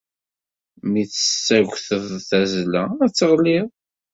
Mi 0.89 1.03
tessaggted 1.11 2.05
tazzla, 2.29 2.83
ad 3.05 3.11
teɣlid. 3.13 3.67